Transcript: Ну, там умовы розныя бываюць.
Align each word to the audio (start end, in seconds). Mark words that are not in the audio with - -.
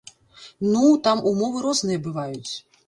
Ну, 0.71 0.81
там 1.09 1.23
умовы 1.33 1.57
розныя 1.67 2.05
бываюць. 2.09 2.51